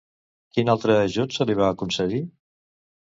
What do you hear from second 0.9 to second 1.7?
ajut se li va